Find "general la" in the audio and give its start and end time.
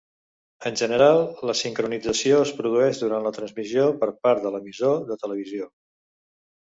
0.81-1.53